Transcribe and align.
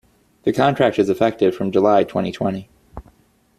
The 0.45 0.51
contract 0.51 0.97
is 0.97 1.11
effective 1.11 1.53
from 1.53 1.69
July 1.71 2.03
twenty 2.05 2.31
twenty. 2.31 2.69